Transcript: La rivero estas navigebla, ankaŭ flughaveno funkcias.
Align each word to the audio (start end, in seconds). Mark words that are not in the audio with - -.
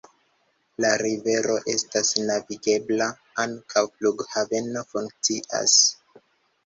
La 0.83 0.91
rivero 1.01 1.57
estas 1.73 2.13
navigebla, 2.29 3.09
ankaŭ 3.47 3.87
flughaveno 3.99 4.85
funkcias. 4.95 5.77